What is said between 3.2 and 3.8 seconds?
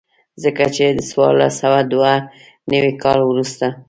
وروسته.